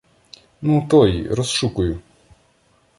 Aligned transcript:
Ну, 0.61 0.87
той, 0.89 1.27
розшукую. 1.33 1.97